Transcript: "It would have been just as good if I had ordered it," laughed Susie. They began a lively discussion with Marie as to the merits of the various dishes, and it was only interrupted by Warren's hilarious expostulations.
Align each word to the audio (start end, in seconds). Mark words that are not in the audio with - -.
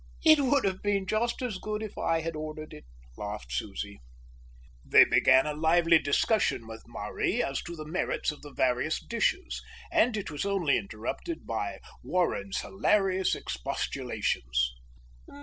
"It 0.25 0.39
would 0.39 0.65
have 0.65 0.81
been 0.81 1.05
just 1.05 1.43
as 1.43 1.59
good 1.59 1.83
if 1.83 1.95
I 1.95 2.21
had 2.21 2.35
ordered 2.35 2.73
it," 2.73 2.85
laughed 3.17 3.51
Susie. 3.51 3.99
They 4.83 5.05
began 5.05 5.45
a 5.45 5.53
lively 5.53 5.99
discussion 5.99 6.65
with 6.67 6.87
Marie 6.87 7.43
as 7.43 7.61
to 7.61 7.75
the 7.75 7.85
merits 7.85 8.31
of 8.31 8.41
the 8.41 8.51
various 8.51 8.99
dishes, 8.99 9.61
and 9.91 10.17
it 10.17 10.31
was 10.31 10.43
only 10.43 10.75
interrupted 10.75 11.45
by 11.45 11.77
Warren's 12.01 12.61
hilarious 12.61 13.35
expostulations. 13.35 14.73